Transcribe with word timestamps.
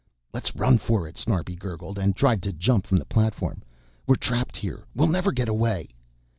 "Let's 0.33 0.55
run 0.55 0.79
for 0.79 1.07
it," 1.07 1.15
Snarbi 1.15 1.55
gurgled 1.55 1.99
and 1.99 2.15
tried 2.15 2.41
to 2.41 2.51
jump 2.51 2.87
from 2.87 2.97
the 2.97 3.05
platform. 3.05 3.61
"We're 4.07 4.15
trapped 4.15 4.57
here, 4.57 4.87
we'll 4.95 5.05
never 5.07 5.31
get 5.31 5.47
away...." 5.47 5.89